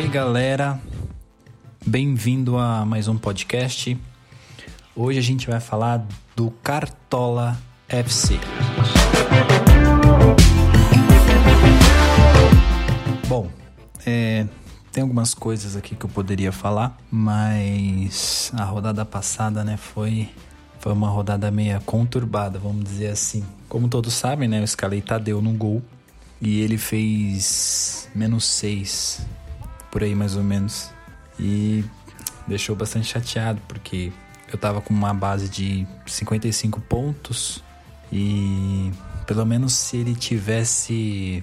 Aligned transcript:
aí, 0.00 0.08
galera? 0.08 0.80
Bem-vindo 1.86 2.56
a 2.56 2.86
mais 2.86 3.06
um 3.06 3.18
podcast. 3.18 3.98
Hoje 4.96 5.18
a 5.18 5.22
gente 5.22 5.46
vai 5.46 5.60
falar 5.60 6.06
do 6.34 6.50
Cartola 6.62 7.58
FC. 7.86 8.40
Bom, 13.28 13.50
é, 14.06 14.46
tem 14.90 15.02
algumas 15.02 15.34
coisas 15.34 15.76
aqui 15.76 15.94
que 15.94 16.06
eu 16.06 16.10
poderia 16.10 16.50
falar, 16.50 16.96
mas 17.10 18.50
a 18.56 18.64
rodada 18.64 19.04
passada, 19.04 19.62
né, 19.62 19.76
foi 19.76 20.30
foi 20.78 20.94
uma 20.94 21.10
rodada 21.10 21.50
meia 21.50 21.78
conturbada, 21.84 22.58
vamos 22.58 22.84
dizer 22.84 23.08
assim. 23.08 23.44
Como 23.68 23.86
todos 23.86 24.14
sabem, 24.14 24.48
né, 24.48 24.60
eu 24.60 24.64
escalei 24.64 25.02
Tadeu 25.02 25.42
no 25.42 25.52
gol 25.52 25.82
e 26.40 26.62
ele 26.62 26.78
fez 26.78 28.08
menos 28.14 28.46
6 28.46 29.39
por 29.90 30.02
aí 30.02 30.14
mais 30.14 30.36
ou 30.36 30.42
menos. 30.42 30.90
E 31.38 31.84
deixou 32.46 32.74
bastante 32.76 33.06
chateado, 33.06 33.60
porque 33.68 34.12
eu 34.52 34.58
tava 34.58 34.80
com 34.80 34.92
uma 34.92 35.14
base 35.14 35.48
de 35.48 35.86
55 36.06 36.80
pontos 36.82 37.62
e 38.12 38.90
pelo 39.26 39.46
menos 39.46 39.72
se 39.72 39.98
ele 39.98 40.14
tivesse. 40.14 41.42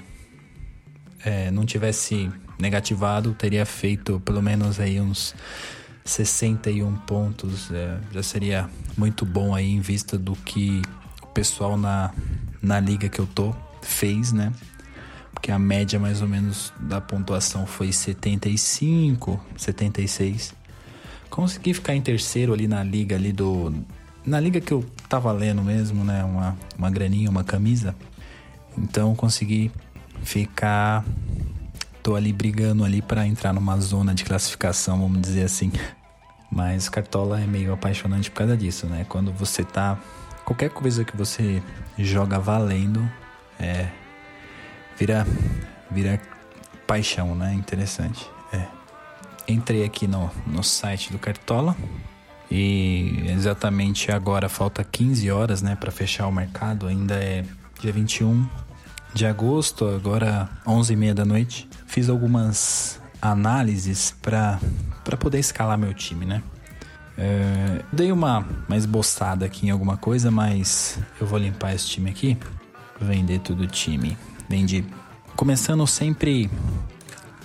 É, 1.23 1.50
não 1.52 1.66
tivesse 1.66 2.30
negativado, 2.60 3.34
teria 3.34 3.66
feito 3.66 4.20
pelo 4.22 4.42
menos 4.42 4.80
aí 4.80 5.00
uns 5.00 5.34
61 6.04 6.95
pontos. 7.00 7.72
É, 7.72 7.98
já 8.12 8.23
seria 8.23 8.70
muito 8.98 9.26
bom 9.26 9.56
aí 9.56 9.72
em 9.72 9.80
vista 9.80 10.18
do 10.18 10.36
que 10.36 10.82
o 11.23 11.28
pessoal 11.28 11.78
na, 11.78 12.14
na 12.62 12.80
liga 12.80 13.09
que 13.09 13.20
eu 13.20 13.28
tô 13.28 13.56
fez, 13.82 14.32
né? 14.32 14.52
Porque 15.38 15.52
a 15.52 15.60
média 15.60 16.00
mais 16.00 16.24
ou 16.24 16.28
menos 16.28 16.74
da 16.80 17.00
pontuação 17.00 17.68
foi 17.68 17.92
75, 17.92 19.40
76. 19.56 20.52
Consegui 21.30 21.76
ficar 21.76 21.94
em 21.94 22.02
terceiro 22.02 22.54
ali 22.54 22.68
na 22.68 22.84
liga 22.84 23.16
ali 23.16 23.32
do 23.32 23.72
na 24.26 24.40
liga 24.40 24.60
que 24.60 24.74
eu 24.74 24.84
tava 25.08 25.32
lendo 25.32 25.62
mesmo, 25.62 26.04
né, 26.04 26.24
uma 26.24 26.58
uma 26.76 26.90
graninha, 26.90 27.30
uma 27.30 27.44
camisa. 27.44 27.96
Então 28.76 29.16
consegui 29.16 29.72
ficar 30.24 31.06
tô 32.02 32.16
ali 32.16 32.34
brigando 32.34 32.84
ali 32.84 33.00
para 33.00 33.28
entrar 33.28 33.54
numa 33.54 33.80
zona 33.80 34.16
de 34.16 34.24
classificação, 34.24 35.00
vamos 35.00 35.22
dizer 35.22 35.44
assim. 35.44 35.72
Mas 36.52 36.90
Cartola 36.90 37.40
é 37.40 37.46
meio 37.46 37.72
apaixonante 37.74 38.32
por 38.32 38.40
causa 38.40 38.58
disso, 38.58 38.88
né? 38.88 39.06
Quando 39.08 39.32
você 39.32 39.64
tá 39.64 40.00
qualquer 40.44 40.72
coisa 40.72 41.06
que 41.06 41.16
você 41.16 41.62
joga 41.96 42.40
valendo, 42.40 43.08
vira, 44.98 45.26
vira 45.90 46.20
paixão, 46.86 47.36
né? 47.36 47.53
Interessante. 47.53 48.30
É. 48.52 48.66
Entrei 49.48 49.84
aqui 49.84 50.08
no, 50.08 50.30
no 50.45 50.64
site 50.64 51.12
do 51.12 51.20
Cartola 51.20 51.76
e 52.50 53.25
exatamente 53.30 54.12
agora 54.12 54.48
falta 54.48 54.84
15 54.84 55.30
horas, 55.31 55.62
né, 55.62 55.75
para 55.75 55.92
fechar 55.92 56.28
o 56.28 56.31
mercado. 56.31 56.88
Ainda 56.88 57.16
é 57.16 57.45
dia 57.80 57.92
21 57.92 58.48
de 59.14 59.25
agosto, 59.25 59.88
agora 59.88 60.50
11h30 60.66 61.14
da 61.14 61.25
noite. 61.25 61.70
Fiz 61.86 62.09
algumas 62.09 63.02
análises 63.22 64.16
para 64.22 64.59
poder 65.20 65.40
escalar 65.40 65.78
meu 65.78 65.94
time, 65.94 66.25
né? 66.25 66.42
É, 67.18 67.84
dei 67.92 68.12
uma, 68.12 68.45
uma 68.68 68.78
esboçada 68.78 69.45
aqui 69.45 69.66
em 69.68 69.72
alguma 69.72 69.98
coisa, 69.98 70.30
mas 70.30 71.00
eu 71.20 71.25
vou 71.25 71.40
limpar 71.40 71.73
esse 71.73 71.88
time 71.88 72.12
aqui, 72.12 72.38
vender 73.02 73.40
tudo 73.40 73.64
o 73.64 73.68
time. 73.68 74.16
Vendi. 74.50 74.86
Começando 75.36 75.86
sempre 75.86 76.50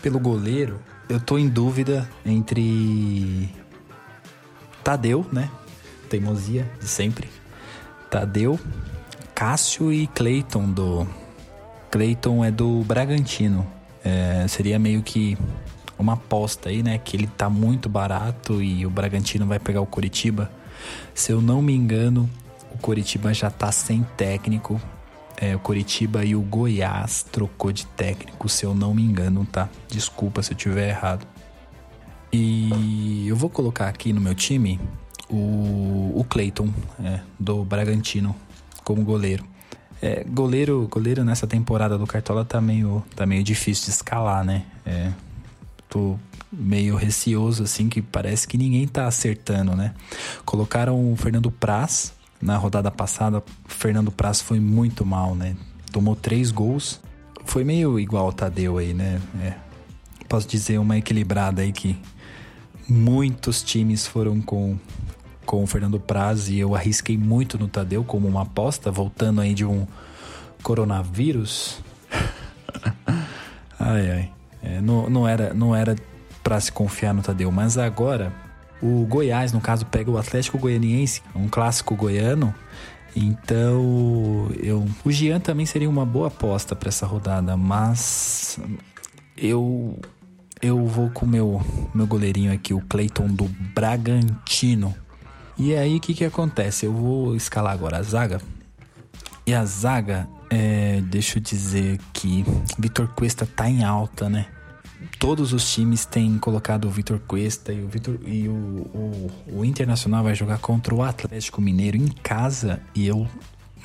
pelo 0.01 0.19
goleiro, 0.19 0.81
eu 1.09 1.21
tô 1.21 1.37
em 1.37 1.49
dúvida 1.49 2.09
entre 2.25 3.51
Tadeu, 4.83 5.27
né? 5.33 5.51
Teimosia 6.09 6.71
de 6.81 6.87
sempre. 6.87 7.29
Tadeu, 8.09 8.59
Cássio 9.35 9.93
e 9.93 10.07
Cleiton 10.07 10.71
do. 10.71 11.07
Cleiton 11.91 12.45
é 12.45 12.51
do 12.51 12.83
Bragantino. 12.85 13.67
É, 14.05 14.47
seria 14.49 14.79
meio 14.79 15.03
que 15.03 15.37
uma 15.99 16.15
aposta 16.15 16.69
aí, 16.69 16.83
né? 16.83 16.99
Que 16.99 17.17
ele 17.17 17.27
tá 17.27 17.51
muito 17.51 17.89
barato 17.89 18.63
e 18.63 18.87
o 18.87 18.91
Bragantino 18.91 19.47
vai 19.47 19.59
pegar 19.59 19.81
o 19.81 19.87
Curitiba. 19.87 20.51
Se 21.15 21.33
eu 21.33 21.41
não 21.41 21.61
me 21.61 21.75
engano, 21.75 22.29
o 22.75 22.79
Curitiba 22.79 23.35
já 23.35 23.51
tá 23.51 23.71
sem 23.71 24.03
técnico 24.17 24.81
é, 25.37 25.55
o 25.57 25.59
Coritiba 25.59 26.25
e 26.25 26.35
o 26.35 26.41
Goiás 26.41 27.23
trocou 27.23 27.73
de 27.73 27.87
técnico, 27.87 28.49
se 28.49 28.65
eu 28.65 28.75
não 28.75 28.95
me 28.95 29.03
engano, 29.03 29.47
tá? 29.51 29.69
Desculpa 29.89 30.43
se 30.43 30.53
eu 30.53 30.57
tiver 30.57 30.89
errado. 30.89 31.27
E 32.33 33.27
eu 33.29 33.37
vou 33.37 33.51
colocar 33.51 33.89
aqui 33.89 34.13
no 34.13 34.21
meu 34.21 34.35
time 34.35 34.81
o, 35.29 36.13
o 36.15 36.27
Clayton, 36.29 36.73
é, 37.03 37.21
do 37.39 37.65
Bragantino, 37.65 38.35
como 38.85 39.03
goleiro. 39.03 39.45
É, 40.01 40.25
goleiro, 40.25 40.89
goleiro 40.91 41.25
nessa 41.25 41.47
temporada 41.47 41.97
do 41.97 42.07
Cartola 42.07 42.45
tá 42.45 42.61
meio, 42.61 43.05
tá 43.15 43.25
meio 43.25 43.45
difícil 43.45 43.85
de 43.85 43.91
escalar, 43.91 44.45
né? 44.45 44.65
É, 44.85 45.13
tô 45.89 46.19
meio 46.53 46.97
receoso, 46.97 47.63
assim, 47.63 47.89
que 47.89 48.03
parece 48.03 48.47
que 48.47 48.59
ninguém 48.59 48.87
tá 48.87 49.07
acertando, 49.07 49.75
né? 49.75 49.95
Colocaram 50.45 51.13
o 51.13 51.17
Fernando 51.17 51.51
Praz, 51.51 52.13
na 52.43 52.57
rodada 52.57 52.91
passada, 52.91 53.43
Fernando 53.67 54.11
Praz 54.11 54.41
foi 54.43 54.59
muito 54.59 55.07
mal, 55.07 55.37
né? 55.37 55.57
Tomou 55.93 56.17
três 56.17 56.51
gols. 56.51 57.01
Foi 57.45 57.63
meio 57.63 58.01
igual 58.01 58.29
o 58.29 58.33
Tadeu 58.33 58.79
aí, 58.79 58.93
né? 58.93 59.21
É. 59.41 59.55
Posso 60.29 60.49
dizer 60.49 60.79
uma 60.79 60.99
equilibrada 60.99 61.63
aí 61.63 61.71
que 61.71 61.97
muitos 62.89 63.63
times 63.63 64.07
foram 64.07 64.41
com, 64.41 64.77
com 65.47 65.63
o 65.63 65.67
Fernando 65.69 66.01
Praz 66.01 66.49
e 66.49 66.59
eu 66.59 66.75
arrisquei 66.75 67.17
muito 67.17 67.57
no 67.57 67.69
Tadeu 67.69 68.03
como 68.03 68.27
uma 68.27 68.43
aposta, 68.43 68.91
voltando 68.91 69.41
aí 69.41 69.55
de 69.55 69.65
um 69.65 69.87
coronavírus. 70.65 71.79
ai, 73.79 74.11
ai. 74.11 74.33
É, 74.63 74.81
não, 74.81 75.09
não 75.09 75.29
era, 75.29 75.55
não 75.55 75.77
era 75.77 75.95
para 76.43 76.59
se 76.61 76.73
confiar 76.73 77.15
no 77.15 77.23
Tadeu, 77.23 77.53
mas 77.53 77.79
agora 77.79 78.33
o 78.83 79.07
Goiás, 79.07 79.53
no 79.53 79.61
caso, 79.61 79.87
pega 79.87 80.11
o 80.11 80.19
Atlético 80.19 80.59
Goianiense, 80.59 81.23
um 81.35 81.49
clássico 81.49 81.95
goiano. 81.95 82.55
Então, 83.15 84.51
eu, 84.59 84.87
o 85.05 85.13
Gian 85.13 85.39
também 85.39 85.67
seria 85.67 85.89
uma 85.89 86.05
boa 86.05 86.29
aposta 86.29 86.75
para 86.75 86.89
essa 86.89 87.07
rodada, 87.07 87.57
mas 87.57 88.59
eu 89.37 89.99
eu 90.61 90.87
vou 90.87 91.11
com 91.11 91.27
o 91.27 91.29
meu, 91.29 91.61
meu 91.93 92.07
goleirinho 92.07 92.53
aqui, 92.53 92.73
o 92.73 92.81
Cleiton 92.81 93.27
do 93.27 93.49
Bragantino. 93.75 94.95
E 95.59 95.75
aí, 95.75 95.97
o 95.97 96.01
que, 96.01 96.15
que 96.15 96.25
acontece? 96.25 96.87
Eu 96.87 96.93
vou 96.93 97.35
escalar 97.35 97.73
agora 97.73 97.99
a 97.99 98.03
zaga. 98.03 98.41
E 99.45 99.53
a 99.53 99.65
zaga, 99.65 100.29
é, 100.49 101.01
deixa 101.01 101.39
eu 101.39 101.43
dizer 101.43 101.99
que 102.13 102.45
Vitor 102.79 103.09
Cuesta 103.09 103.45
tá 103.45 103.69
em 103.69 103.83
alta, 103.83 104.29
né? 104.29 104.47
Todos 105.23 105.53
os 105.53 105.73
times 105.73 106.05
têm 106.05 106.37
colocado 106.37 106.87
o 106.87 106.91
Vitor 106.91 107.21
Cuesta 107.21 107.73
e 107.73 107.81
o 107.81 107.87
Vitor 107.87 108.19
e 108.27 108.49
o, 108.49 108.53
o, 108.53 109.31
o, 109.53 109.65
Internacional 109.65 110.25
vai 110.25 110.35
jogar 110.35 110.59
contra 110.59 110.93
o 110.93 111.01
Atlético 111.01 111.63
Mineiro 111.63 111.97
em 111.97 112.09
casa 112.09 112.83
e 112.93 113.07
eu 113.07 113.29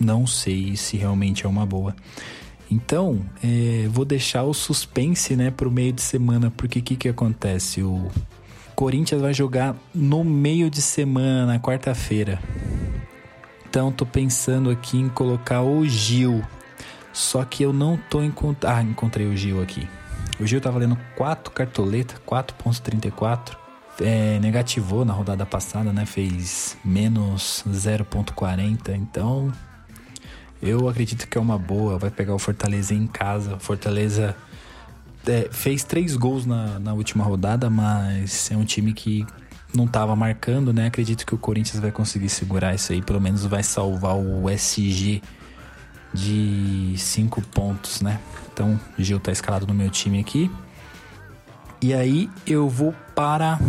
não 0.01 0.25
sei 0.25 0.75
se 0.75 0.97
realmente 0.97 1.45
é 1.45 1.47
uma 1.47 1.63
boa. 1.63 1.95
Então, 2.71 3.23
é, 3.43 3.87
vou 3.87 4.03
deixar 4.03 4.45
o 4.45 4.53
suspense, 4.53 5.35
né, 5.35 5.51
pro 5.51 5.69
meio 5.69 5.93
de 5.93 6.01
semana, 6.01 6.51
porque 6.57 6.79
o 6.79 6.81
que 6.81 6.95
que 6.95 7.07
acontece? 7.07 7.83
O 7.83 8.09
Corinthians 8.75 9.21
vai 9.21 9.31
jogar 9.31 9.75
no 9.93 10.23
meio 10.23 10.71
de 10.71 10.81
semana, 10.81 11.45
na 11.45 11.59
quarta-feira. 11.59 12.41
Então, 13.69 13.91
tô 13.91 14.07
pensando 14.07 14.71
aqui 14.71 14.97
em 14.97 15.07
colocar 15.07 15.61
o 15.61 15.85
Gil. 15.87 16.43
Só 17.13 17.45
que 17.45 17.61
eu 17.61 17.71
não 17.71 17.95
tô 18.09 18.23
encontrando. 18.23 18.75
Ah, 18.75 18.81
encontrei 18.81 19.27
o 19.27 19.37
Gil 19.37 19.61
aqui. 19.61 19.87
O 20.39 20.45
Gil 20.45 20.61
tá 20.61 20.69
valendo 20.69 20.97
4 21.15 21.51
cartoletas, 21.51 22.19
4.34. 22.27 23.57
É, 23.99 24.39
negativou 24.39 25.03
na 25.03 25.11
rodada 25.11 25.45
passada, 25.45 25.91
né? 25.91 26.05
Fez 26.05 26.77
menos 26.85 27.63
0.40. 27.67 28.95
Então, 28.95 29.51
eu 30.61 30.87
acredito 30.87 31.27
que 31.27 31.37
é 31.37 31.41
uma 31.41 31.57
boa. 31.57 31.97
Vai 31.97 32.11
pegar 32.11 32.35
o 32.35 32.39
Fortaleza 32.39 32.93
em 32.93 33.07
casa. 33.07 33.57
Fortaleza 33.57 34.35
é, 35.25 35.49
fez 35.51 35.83
três 35.83 36.15
gols 36.15 36.45
na, 36.45 36.79
na 36.79 36.93
última 36.93 37.23
rodada, 37.23 37.69
mas 37.69 38.51
é 38.51 38.55
um 38.55 38.63
time 38.63 38.93
que 38.93 39.25
não 39.73 39.87
tava 39.87 40.15
marcando, 40.15 40.71
né? 40.71 40.85
Acredito 40.85 41.25
que 41.25 41.33
o 41.33 41.37
Corinthians 41.37 41.79
vai 41.79 41.91
conseguir 41.91 42.29
segurar 42.29 42.75
isso 42.75 42.93
aí. 42.93 43.01
Pelo 43.01 43.19
menos 43.19 43.43
vai 43.45 43.63
salvar 43.63 44.15
o 44.15 44.47
SG 44.49 45.21
de 46.13 46.95
5 46.97 47.41
pontos, 47.41 48.01
né? 48.01 48.19
Então, 48.51 48.79
Gil 48.97 49.19
tá 49.19 49.31
escalado 49.31 49.67
no 49.67 49.73
meu 49.73 49.89
time 49.89 50.19
aqui. 50.19 50.51
E 51.81 51.93
aí 51.93 52.29
eu 52.45 52.67
vou 52.67 52.93
para 53.13 53.59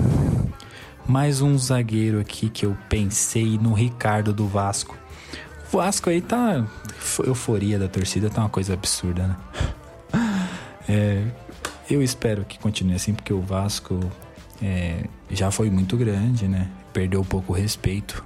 mais 1.07 1.41
um 1.41 1.57
zagueiro 1.59 2.21
aqui 2.21 2.49
que 2.49 2.65
eu 2.65 2.77
pensei 2.89 3.59
no 3.59 3.75
Ricardo 3.75 4.33
do 4.33 4.47
Vasco. 4.47 4.97
O 5.71 5.77
Vasco 5.77 6.09
aí 6.09 6.23
tá 6.23 6.67
euforia 7.25 7.79
da 7.79 7.89
torcida, 7.89 8.31
tá 8.31 8.43
uma 8.43 8.49
coisa 8.49 8.75
absurda, 8.75 9.27
né? 9.27 9.37
É, 10.91 11.23
Eu 11.91 12.03
espero 12.03 12.47
que 12.47 12.59
continue 12.59 12.95
assim, 12.95 13.13
porque 13.13 13.31
o 13.31 13.43
Vasco 13.43 14.01
é, 14.63 15.05
já 15.31 15.51
foi 15.51 15.69
muito 15.69 15.99
grande, 15.99 16.49
né? 16.49 16.67
Perdeu 16.95 17.21
um 17.21 17.25
pouco 17.25 17.53
o 17.53 17.55
respeito. 17.55 18.25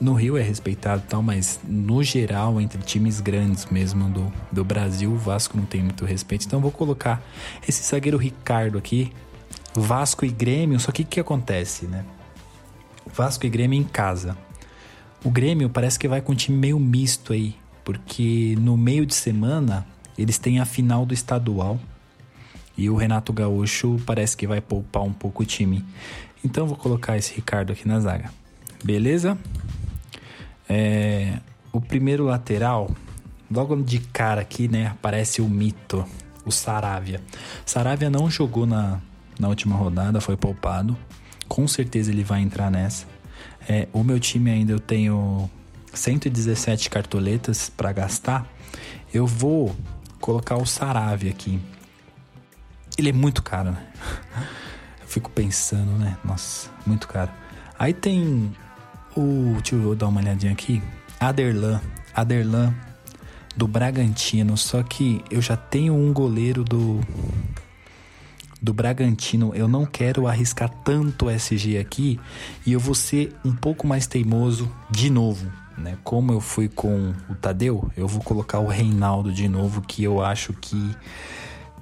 No 0.00 0.14
Rio 0.14 0.36
é 0.36 0.42
respeitado 0.42 1.02
e 1.04 1.08
tal, 1.08 1.22
mas 1.22 1.60
no 1.66 2.02
geral, 2.02 2.60
entre 2.60 2.80
times 2.82 3.20
grandes 3.20 3.66
mesmo 3.66 4.08
do, 4.08 4.32
do 4.50 4.64
Brasil, 4.64 5.12
o 5.12 5.16
Vasco 5.16 5.56
não 5.56 5.64
tem 5.64 5.82
muito 5.82 6.04
respeito. 6.04 6.46
Então 6.46 6.60
vou 6.60 6.70
colocar 6.70 7.22
esse 7.66 7.82
zagueiro 7.82 8.18
Ricardo 8.18 8.78
aqui, 8.78 9.12
Vasco 9.74 10.24
e 10.24 10.28
Grêmio. 10.28 10.78
Só 10.80 10.92
que 10.92 11.02
o 11.02 11.06
que 11.06 11.20
acontece, 11.20 11.86
né? 11.86 12.04
Vasco 13.12 13.46
e 13.46 13.48
Grêmio 13.48 13.78
em 13.78 13.84
casa. 13.84 14.36
O 15.24 15.30
Grêmio 15.30 15.70
parece 15.70 15.98
que 15.98 16.08
vai 16.08 16.20
com 16.20 16.32
um 16.32 16.36
time 16.36 16.56
meio 16.56 16.78
misto 16.78 17.32
aí, 17.32 17.56
porque 17.82 18.56
no 18.60 18.76
meio 18.76 19.06
de 19.06 19.14
semana 19.14 19.86
eles 20.18 20.38
têm 20.38 20.60
a 20.60 20.64
final 20.64 21.06
do 21.06 21.14
estadual 21.14 21.80
e 22.76 22.90
o 22.90 22.96
Renato 22.96 23.32
Gaúcho 23.32 24.00
parece 24.04 24.36
que 24.36 24.46
vai 24.46 24.60
poupar 24.60 25.02
um 25.02 25.12
pouco 25.12 25.42
o 25.42 25.46
time. 25.46 25.84
Então 26.44 26.66
vou 26.66 26.76
colocar 26.76 27.16
esse 27.16 27.34
Ricardo 27.34 27.72
aqui 27.72 27.88
na 27.88 28.00
zaga. 28.00 28.30
Beleza? 28.84 29.38
É, 30.68 31.38
o 31.72 31.80
primeiro 31.80 32.24
lateral, 32.24 32.90
logo 33.50 33.76
de 33.82 33.98
cara 33.98 34.40
aqui, 34.40 34.68
né, 34.68 34.86
aparece 34.86 35.42
o 35.42 35.48
mito, 35.48 36.04
o 36.44 36.50
Saravia. 36.50 37.20
Saravia 37.64 38.10
não 38.10 38.30
jogou 38.30 38.66
na, 38.66 39.00
na 39.38 39.48
última 39.48 39.76
rodada, 39.76 40.20
foi 40.20 40.36
poupado. 40.36 40.96
Com 41.48 41.66
certeza 41.66 42.10
ele 42.10 42.24
vai 42.24 42.40
entrar 42.40 42.70
nessa. 42.70 43.06
É, 43.68 43.88
o 43.92 44.02
meu 44.02 44.18
time 44.20 44.50
ainda 44.50 44.72
eu 44.72 44.80
tenho 44.80 45.48
117 45.92 46.90
cartoletas 46.90 47.68
para 47.68 47.92
gastar. 47.92 48.46
Eu 49.12 49.26
vou 49.26 49.74
colocar 50.20 50.56
o 50.56 50.66
Saravia 50.66 51.30
aqui. 51.30 51.60
Ele 52.96 53.08
é 53.10 53.12
muito 53.12 53.42
caro, 53.42 53.72
né? 53.72 53.86
Eu 55.00 55.08
fico 55.08 55.30
pensando, 55.30 55.92
né? 55.92 56.16
Nossa, 56.24 56.70
muito 56.86 57.06
caro. 57.06 57.30
Aí 57.78 57.92
tem 57.92 58.52
o. 59.16 59.54
Deixa 59.54 59.74
eu 59.76 59.94
dar 59.94 60.08
uma 60.08 60.20
olhadinha 60.20 60.52
aqui. 60.52 60.82
Aderlan. 61.18 61.80
Aderlan 62.14 62.74
do 63.56 63.66
Bragantino. 63.66 64.56
Só 64.56 64.82
que 64.82 65.22
eu 65.30 65.40
já 65.40 65.56
tenho 65.56 65.94
um 65.94 66.12
goleiro 66.12 66.64
do. 66.64 67.00
Do 68.60 68.72
Bragantino. 68.72 69.52
Eu 69.54 69.68
não 69.68 69.84
quero 69.84 70.26
arriscar 70.26 70.70
tanto 70.84 71.28
SG 71.28 71.78
aqui. 71.78 72.18
E 72.64 72.72
eu 72.72 72.80
vou 72.80 72.94
ser 72.94 73.34
um 73.44 73.54
pouco 73.54 73.86
mais 73.86 74.06
teimoso 74.06 74.70
de 74.90 75.10
novo. 75.10 75.50
Né? 75.76 75.98
Como 76.02 76.32
eu 76.32 76.40
fui 76.40 76.68
com 76.68 77.12
o 77.28 77.34
Tadeu, 77.34 77.90
eu 77.96 78.06
vou 78.06 78.22
colocar 78.22 78.60
o 78.60 78.66
Reinaldo 78.66 79.32
de 79.32 79.48
novo. 79.48 79.82
Que 79.82 80.04
eu 80.04 80.22
acho 80.22 80.52
que 80.54 80.94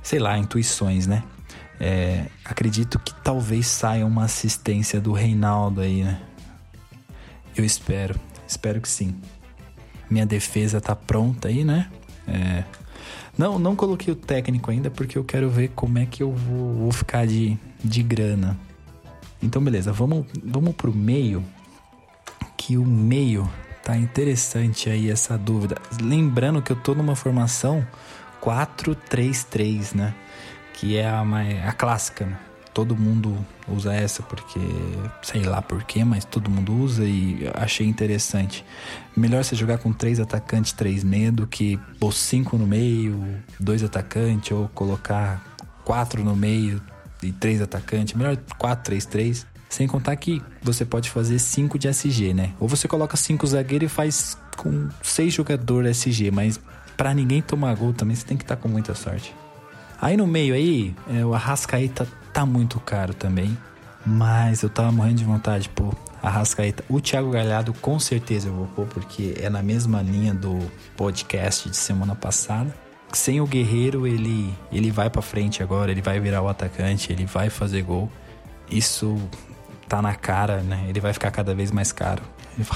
sei 0.03 0.19
lá, 0.19 0.37
intuições, 0.37 1.07
né? 1.07 1.23
É, 1.81 2.27
acredito 2.45 2.99
que 2.99 3.15
talvez 3.23 3.67
saia 3.67 4.05
uma 4.05 4.25
assistência 4.25 5.01
do 5.01 5.13
Reinaldo 5.13 5.81
aí, 5.81 6.03
né? 6.03 6.21
Eu 7.57 7.65
espero, 7.65 8.19
espero 8.47 8.81
que 8.81 8.89
sim. 8.89 9.15
Minha 10.11 10.27
defesa 10.27 10.81
tá 10.81 10.95
pronta 10.95 11.49
aí, 11.49 11.65
né? 11.65 11.91
É, 12.27 12.65
não, 13.37 13.59
não 13.59 13.75
coloquei 13.75 14.13
o 14.13 14.17
técnico 14.17 14.71
ainda 14.71 14.91
porque 14.91 15.17
eu 15.17 15.25
quero 15.25 15.49
ver 15.49 15.69
como 15.75 15.99
é 15.99 16.07
que 16.07 16.23
eu 16.23 16.33
vou, 16.33 16.75
vou 16.75 16.93
ficar 16.93 17.27
de, 17.27 17.59
de 17.83 18.03
grana. 18.03 18.59
Então, 19.43 19.63
beleza, 19.63 19.93
vamos, 19.93 20.27
vamos 20.43 20.75
pro 20.75 20.95
meio. 20.95 21.45
Que 22.57 22.77
o 22.77 22.85
meio 22.85 23.51
tá 23.83 23.97
interessante 23.97 24.89
aí 24.89 25.11
essa 25.11 25.37
dúvida. 25.37 25.77
Lembrando 26.01 26.63
que 26.63 26.71
eu 26.71 26.77
tô 26.77 26.95
numa 26.95 27.17
formação 27.17 27.85
433, 28.41 29.95
né? 29.95 30.15
Que 30.75 30.97
é 30.97 31.09
a, 31.09 31.23
a 31.67 31.73
clássica, 31.73 32.27
né? 32.27 32.39
Todo 32.75 32.97
mundo 32.97 33.37
usa 33.69 33.93
essa 33.93 34.23
porque, 34.23 34.59
sei 35.23 35.43
lá 35.43 35.61
porquê, 35.61 36.05
mas 36.05 36.25
todo 36.25 36.51
mundo 36.51 36.75
usa 36.75 37.05
e 37.05 37.47
achei 37.55 37.87
interessante. 37.87 38.65
Melhor 39.15 39.45
você 39.45 39.55
jogar 39.55 39.79
com 39.79 39.93
três 39.93 40.19
atacantes, 40.19 40.73
três 40.73 41.05
meia, 41.05 41.31
do 41.31 41.47
que 41.47 41.79
pôr 42.01 42.13
cinco 42.13 42.57
no 42.57 42.67
meio, 42.67 43.23
dois 43.61 43.83
atacantes, 43.83 44.53
ou 44.53 44.69
colocar 44.69 45.43
quatro 45.85 46.25
no 46.25 46.35
meio 46.35 46.81
e 47.23 47.31
três 47.31 47.61
atacantes. 47.61 48.15
Melhor 48.15 48.39
quatro, 48.57 48.85
três, 48.85 49.05
três. 49.05 49.47
Sem 49.69 49.87
contar 49.87 50.15
que 50.17 50.43
você 50.63 50.85
pode 50.85 51.09
fazer 51.09 51.39
5 51.39 51.79
de 51.79 51.89
SG, 51.89 52.35
né? 52.35 52.53
Ou 52.61 52.69
você 52.69 52.87
coloca 52.87 53.17
5 53.17 53.47
zagueiros 53.47 53.91
e 53.91 53.95
faz 53.95 54.37
com 54.57 54.89
6 55.03 55.33
jogadores 55.33 56.07
SG, 56.07 56.31
mas 56.31 56.61
para 56.95 57.15
ninguém 57.15 57.41
tomar 57.41 57.75
gol 57.75 57.95
também 57.95 58.15
você 58.15 58.27
tem 58.27 58.37
que 58.37 58.45
estar 58.45 58.57
tá 58.57 58.63
com 58.63 58.69
muita 58.69 58.95
sorte. 58.95 59.35
Aí 60.03 60.17
no 60.17 60.27
meio 60.27 60.53
aí, 60.53 60.93
é, 61.09 61.25
o 61.25 61.33
Arrascaeta 61.33 62.09
tá 62.33 62.45
muito 62.45 62.81
caro 62.81 63.15
também. 63.15 63.57
Mas 64.05 64.65
eu 64.65 64.69
tava 64.69 64.91
morrendo 64.91 65.19
de 65.19 65.25
vontade, 65.25 65.69
pô. 65.69 65.95
Arrascaeta. 66.21 66.85
O 66.89 67.01
Thiago 67.01 67.31
Galhardo 67.31 67.73
com 67.75 68.01
certeza 68.01 68.49
eu 68.49 68.53
vou 68.53 68.67
pôr, 68.67 68.87
porque 68.87 69.35
é 69.41 69.49
na 69.49 69.63
mesma 69.63 70.03
linha 70.03 70.35
do 70.35 70.59
podcast 70.97 71.71
de 71.71 71.77
semana 71.77 72.17
passada. 72.17 72.75
Sem 73.13 73.41
o 73.41 73.47
Guerreiro, 73.47 74.05
ele, 74.05 74.53
ele 74.73 74.91
vai 74.91 75.09
para 75.09 75.23
frente 75.23 75.63
agora, 75.63 75.93
ele 75.93 76.03
vai 76.03 76.19
virar 76.19 76.43
o 76.43 76.49
atacante, 76.49 77.13
ele 77.13 77.25
vai 77.25 77.49
fazer 77.49 77.83
gol. 77.83 78.11
Isso 78.69 79.17
tá 79.89 80.03
na 80.03 80.17
cara, 80.17 80.63
né? 80.63 80.85
Ele 80.89 80.99
vai 80.99 81.13
ficar 81.13 81.31
cada 81.31 81.55
vez 81.55 81.71
mais 81.71 81.93
caro. 81.93 82.23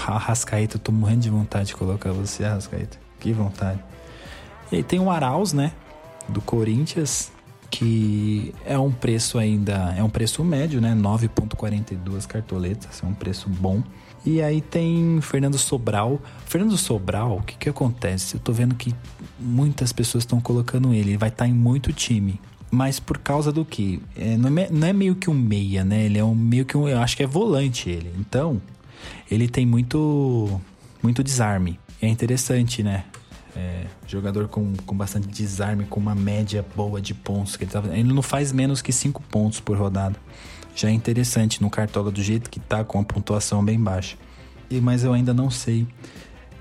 Arrascaeta, 0.06 0.76
eu 0.76 0.80
tô 0.80 0.92
morrendo 0.92 1.22
de 1.22 1.30
vontade 1.30 1.66
de 1.66 1.74
colocar 1.74 2.12
você, 2.12 2.44
Arrascaeta. 2.44 2.98
Que 3.18 3.32
vontade. 3.32 3.80
E 4.70 4.76
aí 4.76 4.82
tem 4.84 5.00
o 5.00 5.10
Arauz, 5.10 5.52
né? 5.52 5.72
Do 6.28 6.40
Corinthians, 6.40 7.30
que 7.70 8.54
é 8.64 8.78
um 8.78 8.90
preço 8.90 9.38
ainda, 9.38 9.94
é 9.96 10.02
um 10.02 10.10
preço 10.10 10.44
médio, 10.44 10.80
né? 10.80 10.94
9.42 10.94 12.26
cartoletas, 12.26 13.02
é 13.02 13.06
um 13.06 13.14
preço 13.14 13.48
bom. 13.48 13.82
E 14.24 14.42
aí 14.42 14.60
tem 14.60 15.20
Fernando 15.20 15.56
Sobral. 15.56 16.20
Fernando 16.46 16.76
Sobral, 16.76 17.36
o 17.36 17.42
que 17.42 17.56
que 17.56 17.68
acontece? 17.68 18.34
Eu 18.34 18.40
tô 18.40 18.52
vendo 18.52 18.74
que 18.74 18.94
muitas 19.38 19.92
pessoas 19.92 20.22
estão 20.22 20.40
colocando 20.40 20.92
ele, 20.92 21.10
ele 21.10 21.16
vai 21.16 21.28
estar 21.28 21.44
tá 21.44 21.48
em 21.48 21.54
muito 21.54 21.92
time. 21.92 22.40
Mas 22.70 22.98
por 22.98 23.18
causa 23.18 23.52
do 23.52 23.64
que? 23.64 24.02
É, 24.16 24.36
não, 24.36 24.58
é, 24.58 24.68
não 24.70 24.88
é 24.88 24.92
meio 24.92 25.14
que 25.14 25.30
um 25.30 25.34
meia, 25.34 25.84
né? 25.84 26.04
Ele 26.04 26.18
é 26.18 26.24
um 26.24 26.34
meio 26.34 26.64
que 26.64 26.76
um. 26.76 26.88
Eu 26.88 26.98
acho 26.98 27.16
que 27.16 27.22
é 27.22 27.26
volante 27.26 27.88
ele. 27.88 28.12
Então, 28.18 28.60
ele 29.30 29.48
tem 29.48 29.64
muito. 29.64 30.60
muito 31.02 31.22
desarme. 31.22 31.78
É 32.02 32.08
interessante, 32.08 32.82
né? 32.82 33.04
É, 33.56 33.86
jogador 34.06 34.48
com, 34.48 34.74
com 34.84 34.94
bastante 34.94 35.28
desarme, 35.28 35.86
com 35.86 35.98
uma 35.98 36.14
média 36.14 36.62
boa 36.76 37.00
de 37.00 37.14
pontos 37.14 37.56
que 37.56 37.64
ele, 37.64 37.70
tá, 37.70 37.82
ele 37.90 38.12
não 38.12 38.20
faz 38.20 38.52
menos 38.52 38.82
que 38.82 38.92
5 38.92 39.22
pontos 39.22 39.60
por 39.60 39.78
rodada. 39.78 40.16
Já 40.74 40.90
é 40.90 40.92
interessante 40.92 41.62
no 41.62 41.70
Cartola 41.70 42.10
do 42.10 42.22
jeito 42.22 42.50
que 42.50 42.60
tá, 42.60 42.84
com 42.84 43.00
a 43.00 43.02
pontuação 43.02 43.64
bem 43.64 43.80
baixa. 43.80 44.18
E, 44.68 44.78
mas 44.78 45.04
eu 45.04 45.14
ainda 45.14 45.32
não 45.32 45.50
sei. 45.50 45.86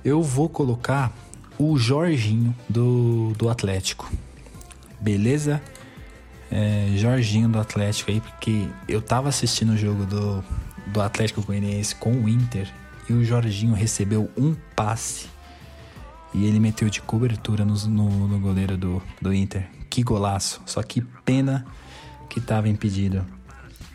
Eu 0.05 0.23
vou 0.23 0.47
colocar 0.47 1.13
o 1.57 1.77
Jorginho 1.77 2.55
do, 2.69 3.33
do 3.37 3.49
Atlético. 3.49 4.09
Beleza? 5.01 5.61
É, 6.49 6.93
Jorginho 6.95 7.49
do 7.49 7.59
Atlético 7.59 8.11
aí, 8.11 8.21
porque 8.21 8.69
eu 8.87 9.01
tava 9.01 9.27
assistindo 9.27 9.73
o 9.73 9.77
jogo 9.77 10.05
do, 10.05 10.41
do 10.87 11.01
Atlético 11.01 11.41
Goianiense 11.41 11.93
com 11.95 12.13
o 12.13 12.29
Inter 12.29 12.71
e 13.09 13.13
o 13.13 13.25
Jorginho 13.25 13.73
recebeu 13.73 14.31
um 14.37 14.55
passe 14.75 15.27
e 16.35 16.45
ele 16.45 16.59
meteu 16.59 16.89
de 16.89 17.01
cobertura 17.01 17.63
no, 17.63 17.73
no, 17.87 18.27
no 18.27 18.39
goleiro 18.39 18.77
do, 18.77 19.01
do 19.21 19.33
Inter. 19.33 19.69
Que 19.89 20.03
golaço. 20.03 20.61
Só 20.65 20.83
que 20.83 20.99
pena 21.23 21.65
que 22.29 22.39
estava 22.39 22.67
impedido. 22.67 23.25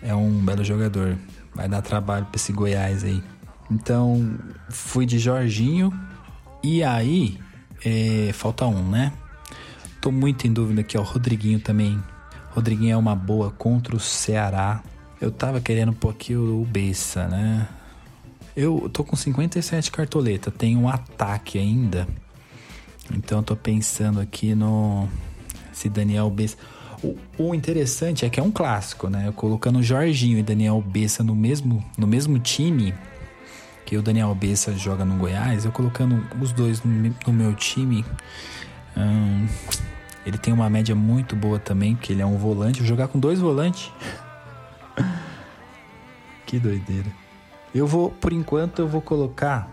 É 0.01 0.15
um 0.15 0.43
belo 0.43 0.65
jogador. 0.65 1.19
Vai 1.55 1.69
dar 1.69 1.83
trabalho 1.83 2.25
para 2.25 2.37
esse 2.37 2.51
Goiás 2.51 3.05
aí. 3.05 3.23
Então, 3.71 4.39
fui 4.71 5.05
de 5.05 5.19
Jorginho. 5.19 5.93
E 6.63 6.83
aí, 6.83 7.39
é, 7.85 8.31
falta 8.33 8.65
um, 8.65 8.89
né? 8.89 9.13
Tô 10.01 10.11
muito 10.11 10.47
em 10.47 10.53
dúvida 10.53 10.81
aqui, 10.81 10.97
ó. 10.97 11.03
Rodriguinho 11.03 11.61
também. 11.61 12.03
Rodriguinho 12.53 12.95
é 12.95 12.97
uma 12.97 13.15
boa 13.15 13.51
contra 13.51 13.95
o 13.95 14.01
Ceará. 14.01 14.83
Eu 15.21 15.31
tava 15.31 15.61
querendo 15.61 15.91
um 15.91 15.95
pouquinho 15.95 16.63
o 16.63 16.65
Bessa, 16.65 17.29
né? 17.29 17.69
Eu 18.57 18.89
tô 18.91 19.05
com 19.05 19.15
57 19.15 19.91
cartoleta, 19.91 20.51
tem 20.51 20.75
um 20.75 20.89
ataque 20.89 21.59
ainda. 21.59 22.09
Então 23.15 23.43
tô 23.43 23.57
pensando 23.57 24.21
aqui 24.21 24.55
no 24.55 25.09
se 25.73 25.89
Daniel 25.89 26.31
Bessa. 26.31 26.57
O, 27.03 27.17
o, 27.39 27.55
interessante 27.55 28.25
é 28.27 28.31
que 28.31 28.39
é 28.39 28.43
um 28.43 28.51
clássico, 28.51 29.09
né? 29.09 29.27
Eu 29.27 29.33
colocando 29.33 29.83
Jorginho 29.83 30.39
e 30.39 30.43
Daniel 30.43 30.83
Bessa 30.83 31.25
no 31.25 31.35
mesmo, 31.35 31.83
no 31.97 32.07
mesmo 32.07 32.39
time, 32.39 32.95
que 33.87 33.97
o 33.97 34.03
Daniel 34.03 34.35
Bessa 34.35 34.77
joga 34.77 35.05
no 35.05 35.17
Goiás, 35.17 35.65
eu 35.65 35.73
colocando 35.73 36.23
os 36.41 36.53
dois 36.53 36.83
no, 36.83 37.15
no 37.27 37.33
meu 37.33 37.55
time. 37.55 38.05
Hum, 38.97 39.47
ele 40.27 40.37
tem 40.37 40.53
uma 40.53 40.69
média 40.69 40.95
muito 40.95 41.35
boa 41.35 41.59
também, 41.59 41.97
porque 41.97 42.13
ele 42.13 42.21
é 42.21 42.27
um 42.27 42.37
volante. 42.37 42.85
Jogar 42.85 43.09
com 43.09 43.19
dois 43.19 43.41
volantes. 43.41 43.91
que 46.45 46.59
doideira. 46.59 47.11
Eu 47.75 47.87
vou, 47.87 48.11
por 48.11 48.33
enquanto, 48.33 48.81
eu 48.81 48.89
vou 48.89 49.01
colocar. 49.01 49.71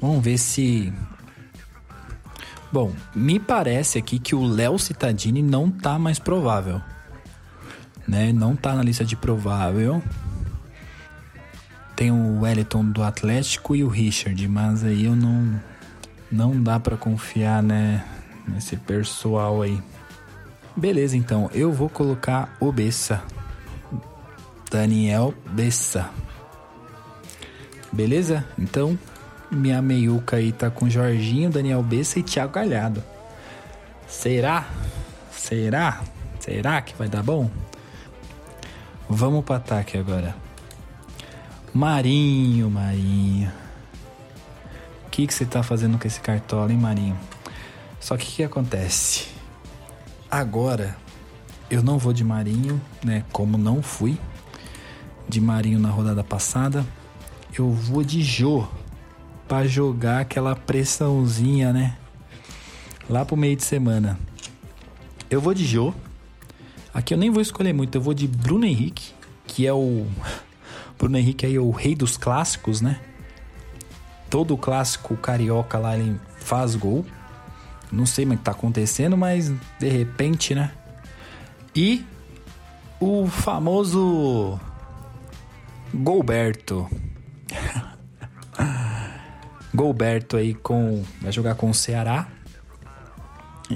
Vamos 0.00 0.22
ver 0.22 0.36
se 0.36 0.92
Bom, 2.70 2.92
me 3.14 3.40
parece 3.40 3.98
aqui 3.98 4.18
que 4.18 4.34
o 4.34 4.44
Léo 4.44 4.78
Cittadini 4.78 5.42
não 5.42 5.70
tá 5.70 5.98
mais 5.98 6.18
provável. 6.18 6.82
Né? 8.06 8.32
Não 8.32 8.54
tá 8.54 8.74
na 8.74 8.82
lista 8.82 9.04
de 9.04 9.16
provável. 9.16 10.02
Tem 11.96 12.10
o 12.10 12.40
Wellington 12.40 12.84
do 12.84 13.02
Atlético 13.02 13.74
e 13.74 13.82
o 13.82 13.88
Richard, 13.88 14.46
mas 14.46 14.84
aí 14.84 15.06
eu 15.06 15.16
não 15.16 15.60
não 16.30 16.62
dá 16.62 16.78
para 16.78 16.96
confiar, 16.96 17.62
né, 17.62 18.04
nesse 18.46 18.76
pessoal 18.76 19.62
aí. 19.62 19.80
Beleza, 20.76 21.16
então, 21.16 21.50
eu 21.52 21.72
vou 21.72 21.88
colocar 21.88 22.54
o 22.60 22.70
Bessa. 22.70 23.22
Daniel 24.70 25.34
Bessa. 25.50 26.10
Beleza? 27.90 28.44
Então, 28.58 28.98
minha 29.50 29.80
meiuca 29.80 30.36
aí 30.36 30.52
tá 30.52 30.70
com 30.70 30.88
Jorginho, 30.88 31.50
Daniel 31.50 31.82
Bessa 31.82 32.18
e 32.18 32.22
Thiago 32.22 32.52
Galhardo. 32.52 33.02
Será? 34.06 34.68
Será? 35.30 36.02
Será 36.40 36.80
que 36.82 36.94
vai 36.96 37.08
dar 37.08 37.22
bom? 37.22 37.50
Vamos 39.08 39.44
pro 39.44 39.54
ataque 39.54 39.96
agora. 39.96 40.34
Marinho, 41.72 42.70
Marinho. 42.70 43.50
O 45.06 45.10
que, 45.10 45.26
que 45.26 45.34
você 45.34 45.44
tá 45.44 45.62
fazendo 45.62 45.98
com 45.98 46.06
esse 46.06 46.20
cartola, 46.20 46.72
hein, 46.72 46.78
Marinho? 46.78 47.18
Só 48.00 48.16
que 48.16 48.24
o 48.24 48.30
que 48.30 48.42
acontece? 48.42 49.28
Agora, 50.30 50.96
eu 51.70 51.82
não 51.82 51.98
vou 51.98 52.12
de 52.12 52.22
Marinho, 52.22 52.80
né? 53.02 53.24
Como 53.32 53.58
não 53.58 53.82
fui 53.82 54.18
de 55.28 55.40
Marinho 55.40 55.78
na 55.78 55.90
rodada 55.90 56.22
passada. 56.22 56.86
Eu 57.58 57.70
vou 57.70 58.04
de 58.04 58.22
Jô 58.22 58.66
para 59.48 59.66
jogar 59.66 60.20
aquela 60.20 60.54
pressãozinha, 60.54 61.72
né? 61.72 61.96
Lá 63.08 63.24
pro 63.24 63.36
meio 63.36 63.56
de 63.56 63.64
semana. 63.64 64.18
Eu 65.30 65.40
vou 65.40 65.54
de 65.54 65.64
Jô. 65.64 65.94
Aqui 66.92 67.14
eu 67.14 67.18
nem 67.18 67.30
vou 67.30 67.40
escolher 67.40 67.72
muito, 67.72 67.94
eu 67.94 68.02
vou 68.02 68.12
de 68.12 68.28
Bruno 68.28 68.66
Henrique, 68.66 69.12
que 69.46 69.66
é 69.66 69.72
o 69.72 70.06
Bruno 70.98 71.16
Henrique 71.16 71.46
aí 71.46 71.56
é 71.56 71.60
o 71.60 71.70
rei 71.70 71.94
dos 71.94 72.16
clássicos, 72.16 72.80
né? 72.80 73.00
Todo 74.28 74.56
clássico 74.58 75.16
carioca 75.16 75.78
lá 75.78 75.96
ele 75.96 76.20
faz 76.40 76.74
gol. 76.74 77.06
Não 77.90 78.04
sei 78.04 78.26
o 78.26 78.30
que 78.30 78.36
tá 78.36 78.50
acontecendo, 78.50 79.16
mas 79.16 79.50
de 79.78 79.88
repente, 79.88 80.54
né? 80.54 80.72
E 81.74 82.04
o 83.00 83.26
famoso 83.26 84.60
Golberto. 85.94 86.86
Golberto 89.78 90.36
aí 90.36 90.54
com 90.54 91.04
vai 91.22 91.30
jogar 91.30 91.54
com 91.54 91.70
o 91.70 91.74
Ceará. 91.74 92.26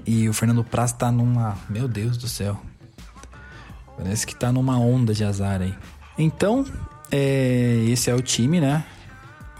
E 0.05 0.29
o 0.29 0.33
Fernando 0.33 0.65
Praz 0.65 0.93
tá 0.93 1.13
numa, 1.13 1.57
meu 1.69 1.87
Deus 1.87 2.17
do 2.17 2.27
céu. 2.27 2.61
Parece 3.97 4.27
que 4.27 4.35
tá 4.35 4.51
numa 4.51 4.77
onda 4.81 5.15
de 5.15 5.23
azar 5.23 5.63
aí. 5.63 5.73
Então, 6.19 6.67
é, 7.09 7.85
esse 7.87 8.11
é 8.11 8.15
o 8.15 8.21
time, 8.21 8.61
né? 8.61 8.85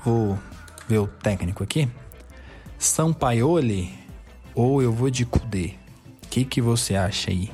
Vou 0.05 0.37
ver 0.89 0.99
o 0.99 1.07
técnico 1.07 1.63
aqui. 1.63 1.89
Sampaioli 2.77 3.95
ou 4.53 4.83
eu 4.83 4.93
vou 4.93 5.11
de 5.11 5.25
Kudê? 5.25 5.75
O 6.25 6.29
que, 6.29 6.45
que 6.45 6.61
você 6.61 6.97
acha 6.97 7.31
aí? 7.31 7.53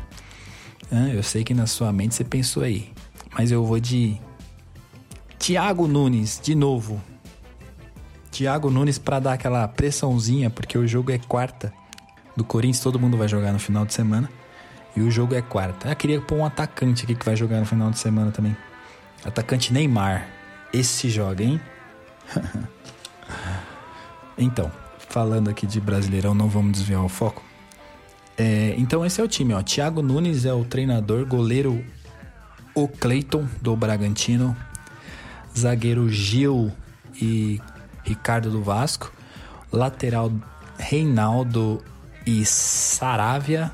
Ah, 0.91 1.09
eu 1.09 1.23
sei 1.23 1.45
que 1.45 1.53
na 1.53 1.67
sua 1.67 1.93
mente 1.93 2.15
você 2.15 2.25
pensou 2.25 2.63
aí. 2.63 2.91
Mas 3.37 3.51
eu 3.51 3.67
vou 3.67 3.79
de 3.79 4.19
Thiago 5.39 5.87
Nunes, 5.87 6.41
de 6.43 6.55
novo. 6.55 7.03
Thiago 8.39 8.71
Nunes 8.71 8.99
para 8.99 9.19
dar 9.19 9.33
aquela 9.33 9.67
pressãozinha, 9.67 10.49
porque 10.49 10.79
o 10.79 10.87
jogo 10.87 11.11
é 11.11 11.19
quarta. 11.19 11.73
Do 12.37 12.45
Corinthians 12.45 12.79
todo 12.79 12.97
mundo 12.97 13.17
vai 13.17 13.27
jogar 13.27 13.53
no 13.53 13.59
final 13.59 13.85
de 13.85 13.93
semana. 13.93 14.31
E 14.95 15.01
o 15.01 15.11
jogo 15.11 15.35
é 15.35 15.43
quarta. 15.43 15.89
Eu 15.89 15.97
queria 15.97 16.21
pôr 16.21 16.37
um 16.37 16.45
atacante 16.45 17.03
aqui 17.03 17.17
que 17.17 17.25
vai 17.25 17.35
jogar 17.35 17.59
no 17.59 17.67
final 17.67 17.91
de 17.91 17.99
semana 17.99 18.31
também. 18.31 18.57
Atacante 19.25 19.73
Neymar. 19.73 20.29
Esse 20.73 21.11
joga, 21.11 21.43
hein? 21.43 21.61
então, 24.39 24.71
falando 25.09 25.51
aqui 25.51 25.67
de 25.67 25.81
Brasileirão, 25.81 26.33
não 26.33 26.49
vamos 26.49 26.71
desviar 26.71 27.05
o 27.05 27.09
foco. 27.09 27.43
É, 28.37 28.73
então 28.79 29.05
esse 29.05 29.21
é 29.21 29.25
o 29.25 29.27
time, 29.27 29.53
ó. 29.53 29.61
Thiago 29.65 30.01
Nunes 30.01 30.45
é 30.45 30.53
o 30.53 30.65
treinador, 30.65 31.27
goleiro 31.27 31.85
o 32.73 32.87
Cleiton 32.87 33.49
do 33.61 33.75
Bragantino, 33.75 34.57
zagueiro 35.57 36.09
Gil 36.09 36.71
e 37.21 37.61
Ricardo 38.09 38.51
do 38.51 38.63
Vasco, 38.63 39.13
lateral 39.71 40.33
Reinaldo 40.79 41.85
e 42.27 42.43
Saravia, 42.47 43.71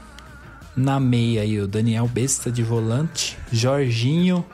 na 0.76 0.98
meia 0.98 1.42
aí 1.42 1.60
o 1.60 1.68
Daniel 1.68 2.08
Besta 2.08 2.50
de 2.50 2.62
volante, 2.62 3.38
Jorginho 3.52 4.44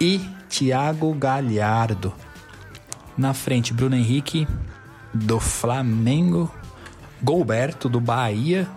e 0.00 0.20
Thiago 0.48 1.12
Galhardo. 1.12 2.14
Na 3.18 3.34
frente, 3.34 3.72
Bruno 3.72 3.96
Henrique 3.96 4.46
do 5.12 5.40
Flamengo, 5.40 6.52
Golberto 7.20 7.88
do 7.88 8.00
Bahia 8.00 8.68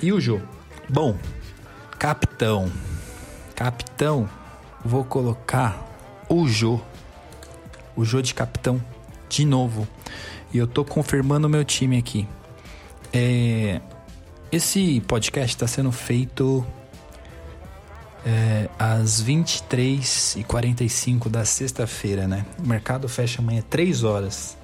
e 0.00 0.12
o 0.12 0.20
Jô. 0.20 0.40
Bom, 0.88 1.16
capitão. 1.98 2.70
Capitão, 3.56 4.28
vou 4.84 5.04
colocar 5.04 5.82
o 6.28 6.46
Jô. 6.46 6.80
O 7.96 8.04
Jô 8.04 8.20
de 8.20 8.34
capitão 8.34 8.80
de 9.28 9.44
novo. 9.44 9.86
E 10.52 10.58
eu 10.58 10.66
tô 10.66 10.84
confirmando 10.84 11.46
o 11.46 11.50
meu 11.50 11.64
time 11.64 11.96
aqui. 11.98 12.26
É, 13.12 13.80
esse 14.50 15.00
podcast 15.06 15.54
está 15.54 15.66
sendo 15.66 15.92
feito 15.92 16.64
é, 18.24 18.68
às 18.78 19.22
23h45 19.22 21.28
da 21.28 21.44
sexta-feira, 21.44 22.26
né? 22.26 22.46
O 22.58 22.66
mercado 22.66 23.08
fecha 23.08 23.40
amanhã 23.40 23.62
3 23.68 24.04
horas. 24.04 24.56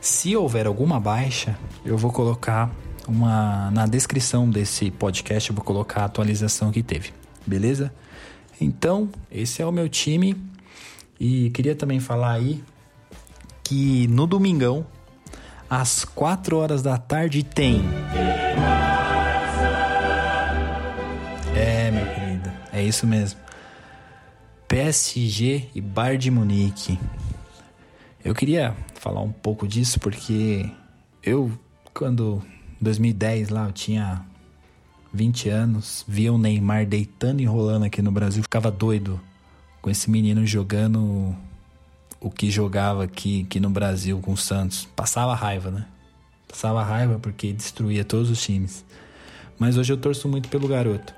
Se 0.00 0.36
houver 0.36 0.66
alguma 0.66 1.00
baixa, 1.00 1.58
eu 1.84 1.96
vou 1.96 2.12
colocar 2.12 2.70
uma 3.06 3.70
na 3.70 3.86
descrição 3.86 4.48
desse 4.48 4.90
podcast, 4.90 5.50
eu 5.50 5.56
vou 5.56 5.64
colocar 5.64 6.02
a 6.02 6.04
atualização 6.04 6.70
que 6.70 6.82
teve, 6.82 7.12
beleza? 7.46 7.92
Então, 8.60 9.08
esse 9.30 9.62
é 9.62 9.66
o 9.66 9.72
meu 9.72 9.88
time 9.88 10.36
e 11.18 11.50
queria 11.50 11.74
também 11.74 12.00
falar 12.00 12.32
aí 12.32 12.62
que 13.64 14.06
no 14.08 14.26
domingão, 14.26 14.86
às 15.68 16.04
4 16.04 16.56
horas 16.56 16.82
da 16.82 16.98
tarde, 16.98 17.42
tem. 17.42 17.82
É, 21.56 21.90
meu 21.90 22.06
querido, 22.06 22.52
é 22.72 22.82
isso 22.82 23.06
mesmo. 23.06 23.40
PSG 24.68 25.70
e 25.74 25.80
Bar 25.80 26.16
de 26.18 26.30
Munique. 26.30 26.98
Eu 28.22 28.34
queria 28.34 28.76
falar 28.94 29.20
um 29.20 29.32
pouco 29.32 29.66
disso 29.66 29.98
porque 29.98 30.70
eu, 31.22 31.50
quando 31.92 32.42
em 32.80 32.84
2010 32.84 33.48
lá, 33.48 33.66
eu 33.66 33.72
tinha 33.72 34.24
20 35.12 35.48
anos, 35.48 36.04
via 36.08 36.32
o 36.32 36.38
Neymar 36.38 36.86
deitando 36.86 37.40
e 37.40 37.44
rolando 37.44 37.84
aqui 37.84 38.02
no 38.02 38.10
Brasil, 38.10 38.42
ficava 38.42 38.70
doido 38.70 39.20
com 39.80 39.90
esse 39.90 40.10
menino 40.10 40.46
jogando 40.46 41.36
o 42.24 42.30
que 42.30 42.50
jogava 42.50 43.04
aqui, 43.04 43.42
aqui 43.46 43.60
no 43.60 43.68
Brasil 43.68 44.18
com 44.18 44.32
o 44.32 44.36
Santos. 44.36 44.88
Passava 44.96 45.34
raiva, 45.34 45.70
né? 45.70 45.84
Passava 46.48 46.82
raiva 46.82 47.18
porque 47.18 47.52
destruía 47.52 48.02
todos 48.02 48.30
os 48.30 48.42
times. 48.42 48.82
Mas 49.58 49.76
hoje 49.76 49.92
eu 49.92 49.98
torço 49.98 50.26
muito 50.26 50.48
pelo 50.48 50.66
garoto. 50.66 51.12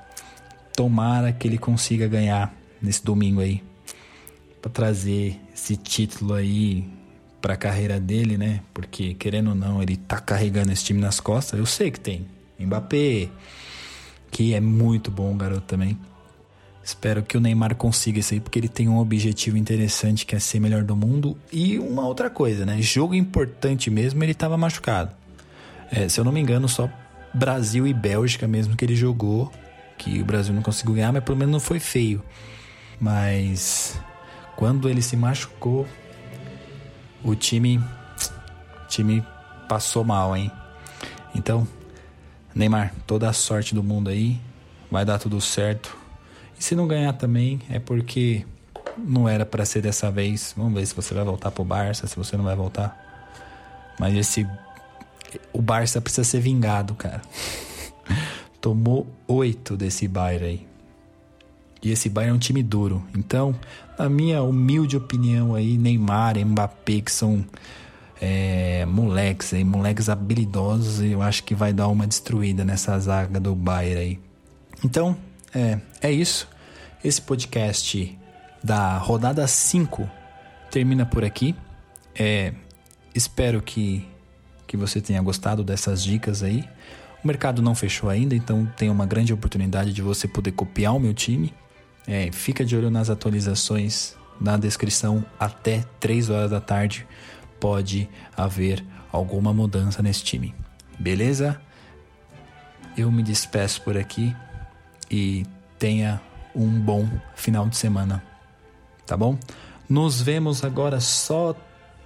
Tomara 0.75 1.33
que 1.33 1.47
ele 1.47 1.59
consiga 1.59 2.09
ganhar 2.09 2.53
nesse 2.83 3.05
domingo 3.05 3.41
aí. 3.41 3.63
Pra 4.61 4.69
trazer 4.69 5.41
esse 5.55 5.77
título 5.77 6.35
aí 6.35 6.85
pra 7.41 7.57
carreira 7.57 8.01
dele, 8.01 8.37
né? 8.37 8.61
Porque, 8.75 9.15
querendo 9.15 9.51
ou 9.51 9.55
não, 9.55 9.81
ele 9.81 9.97
tá 9.97 10.19
carregando 10.19 10.73
esse 10.73 10.87
time 10.87 11.01
nas 11.01 11.21
costas. 11.21 11.57
Eu 11.57 11.67
sei 11.67 11.93
que 11.93 12.01
tem. 12.01 12.27
Mbappé, 12.59 13.29
que 14.29 14.55
é 14.55 14.61
muito 14.61 15.13
bom 15.13 15.37
garoto 15.37 15.69
também. 15.69 15.97
Espero 16.87 17.21
que 17.25 17.37
o 17.37 17.41
Neymar 17.41 17.75
consiga 17.75 18.21
isso 18.21 18.33
aí, 18.33 18.39
porque 18.39 18.61
ele 18.61 18.69
tem 18.69 18.89
um 18.89 18.99
objetivo 18.99 19.57
interessante 19.57 20.25
que 20.25 20.37
é 20.37 20.39
ser 20.39 20.61
melhor 20.61 20.85
do 20.85 20.95
mundo. 20.95 21.37
E 21.53 21.81
uma 21.81 22.07
outra 22.07 22.31
coisa, 22.31 22.65
né? 22.65 22.81
Jogo 22.81 23.13
importante 23.13 23.91
mesmo, 23.91 24.23
ele 24.23 24.31
estava 24.31 24.57
machucado. 24.57 25.11
É, 25.91 26.09
se 26.09 26.21
eu 26.21 26.25
não 26.25 26.31
me 26.31 26.39
engano, 26.39 26.69
só 26.69 26.89
Brasil 27.35 27.89
e 27.89 27.93
Bélgica 27.93 28.47
mesmo 28.47 28.77
que 28.77 28.85
ele 28.85 28.95
jogou, 28.95 29.51
que 29.99 30.23
o 30.23 30.25
Brasil 30.25 30.55
não 30.55 30.63
conseguiu 30.63 30.95
ganhar, 30.95 31.13
mas 31.13 31.25
pelo 31.25 31.37
menos 31.37 31.53
não 31.55 31.59
foi 31.59 31.81
feio. 31.81 32.23
Mas 33.01 33.99
quando 34.55 34.89
ele 34.89 35.03
se 35.03 35.17
machucou, 35.17 35.89
o 37.25 37.35
time, 37.35 37.79
o 37.79 38.87
time 38.87 39.27
passou 39.69 40.05
mal, 40.05 40.37
hein? 40.37 40.53
Então, 41.35 41.67
Neymar, 42.55 42.95
toda 43.09 43.29
a 43.29 43.33
sorte 43.33 43.75
do 43.75 43.83
mundo 43.83 44.09
aí, 44.09 44.39
vai 44.89 45.05
dar 45.05 45.19
tudo 45.19 45.41
certo 45.41 45.96
e 46.59 46.65
se 46.65 46.75
não 46.75 46.87
ganhar 46.87 47.13
também, 47.13 47.61
é 47.71 47.79
porque 47.79 48.45
não 48.97 49.29
era 49.29 49.45
para 49.45 49.65
ser 49.65 49.83
dessa 49.83 50.11
vez. 50.11 50.55
Vamos 50.57 50.75
ver 50.75 50.87
se 50.87 50.95
você 50.95 51.15
vai 51.15 51.25
voltar 51.25 51.51
pro 51.51 51.65
Barça, 51.65 52.07
se 52.07 52.17
você 52.17 52.37
não 52.37 52.45
vai 52.45 52.57
voltar. 52.57 52.97
Mas 53.99 54.15
esse 54.15 54.47
o 55.53 55.61
Barça 55.61 56.01
precisa 56.01 56.25
ser 56.25 56.41
vingado, 56.41 56.95
cara. 56.95 57.21
Tomou 58.61 59.07
oito 59.29 59.77
desse 59.77 60.09
Bayern 60.09 60.47
aí. 60.47 60.67
E 61.83 61.91
esse 61.91 62.09
Bayern 62.09 62.33
é 62.33 62.37
um 62.37 62.39
time 62.39 62.63
duro. 62.63 63.05
Então, 63.17 63.55
na 63.99 64.09
minha 64.09 64.43
humilde 64.43 64.97
opinião 64.97 65.55
aí, 65.55 65.77
Neymar, 65.77 66.39
Mbappé, 66.39 67.01
que 67.01 67.13
são 67.13 67.45
é, 68.21 68.85
moleques 68.87 69.53
aí, 69.53 69.63
moleques 69.63 70.09
habilidosos, 70.09 71.03
eu 71.03 71.23
acho 71.23 71.45
que 71.45 71.55
vai 71.55 71.73
dar 71.73 71.89
uma 71.89 72.07
destruída 72.07 72.65
nessa 72.65 72.99
zaga 72.99 73.39
do 73.39 73.55
Bayern 73.55 74.01
aí. 74.01 74.21
Então, 74.85 75.17
é, 75.57 75.81
é 76.03 76.13
isso. 76.13 76.47
Esse 77.03 77.23
podcast 77.23 78.19
da 78.63 78.99
rodada 78.99 79.47
5 79.47 80.09
termina 80.71 81.07
por 81.07 81.25
aqui. 81.25 81.55
É, 82.15 82.53
espero 83.15 83.63
que, 83.63 84.07
que 84.67 84.77
você 84.77 85.01
tenha 85.01 85.23
gostado 85.23 85.65
dessas 85.65 86.05
dicas 86.05 86.43
aí. 86.43 86.69
O 87.25 87.27
mercado 87.27 87.63
não 87.63 87.75
fechou 87.75 88.11
ainda, 88.11 88.35
então 88.35 88.71
tem 88.77 88.91
uma 88.91 89.07
grande 89.07 89.33
oportunidade 89.33 89.95
de 89.95 90.03
você 90.03 90.29
poder 90.29 90.53
copiar 90.53 90.95
o 90.95 91.01
meu 91.01 91.15
time. 91.15 91.55
É, 92.07 92.31
fica 92.31 92.65
de 92.65 92.77
olho 92.77 92.91
nas 92.91 93.09
atualizações 93.09 94.15
na 94.39 94.59
descrição 94.59 95.25
até 95.41 95.83
3 95.99 96.29
horas 96.29 96.51
da 96.51 96.61
tarde 96.61 97.07
pode 97.59 98.07
haver 98.37 98.85
alguma 99.11 99.55
mudança 99.55 100.03
nesse 100.03 100.23
time. 100.23 100.55
Beleza? 100.99 101.59
Eu 102.97 103.11
me 103.11 103.23
despeço 103.23 103.81
por 103.81 103.97
aqui 103.97 104.37
e 105.11 105.47
tenha 105.79 106.21
um 106.55 106.69
bom 106.81 107.09
final 107.35 107.69
de 107.69 107.77
semana. 107.77 108.23
Tá 109.07 109.17
bom? 109.17 109.39
Nos 109.89 110.21
vemos 110.21 110.65
agora 110.65 111.01
só 111.01 111.55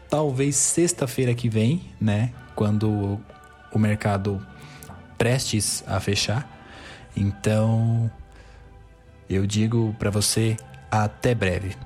talvez 0.08 0.56
sexta-feira 0.56 1.34
que 1.34 1.48
vem, 1.48 1.82
né? 2.00 2.32
Quando 2.54 3.20
o 3.72 3.78
mercado 3.78 4.44
prestes 5.16 5.84
a 5.86 6.00
fechar. 6.00 6.48
Então, 7.16 8.10
eu 9.28 9.46
digo 9.46 9.94
para 9.98 10.10
você 10.10 10.56
até 10.90 11.34
breve. 11.34 11.76